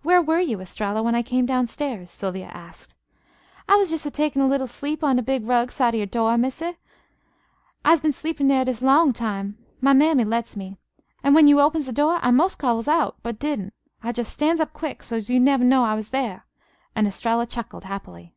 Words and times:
"Where 0.00 0.22
were 0.22 0.40
you, 0.40 0.62
Estralla, 0.62 1.02
when 1.02 1.14
I 1.14 1.22
came 1.22 1.44
down 1.44 1.66
stairs?" 1.66 2.10
Sylvia 2.10 2.46
asked. 2.46 2.94
"I 3.68 3.76
was 3.76 3.92
jes' 3.92 4.06
a 4.06 4.10
takin' 4.10 4.40
a 4.40 4.48
little 4.48 4.66
sleep 4.66 5.04
on 5.04 5.16
de 5.16 5.22
big 5.22 5.44
rug 5.46 5.70
side 5.70 5.92
of 5.92 5.98
your 5.98 6.06
door, 6.06 6.38
Missy. 6.38 6.78
I'se 7.84 8.00
been 8.00 8.08
a 8.08 8.12
sleepin' 8.12 8.48
dere 8.48 8.64
dis 8.64 8.80
long 8.80 9.12
time. 9.12 9.58
My 9.82 9.92
mammy 9.92 10.24
lets 10.24 10.56
me. 10.56 10.78
An' 11.22 11.34
when 11.34 11.46
you 11.46 11.60
opens 11.60 11.84
de 11.84 11.92
door 11.92 12.18
I 12.22 12.30
mos' 12.30 12.56
calls 12.56 12.88
out, 12.88 13.16
but 13.22 13.38
didn't. 13.38 13.74
I 14.02 14.10
jes' 14.16 14.30
stan's 14.30 14.60
up 14.60 14.72
quick, 14.72 15.02
so's 15.02 15.28
you 15.28 15.38
nebber 15.38 15.64
know 15.64 15.84
I 15.84 15.92
was 15.92 16.08
thar," 16.08 16.46
and 16.96 17.06
Estralla 17.06 17.44
chuckled 17.44 17.84
happily. 17.84 18.34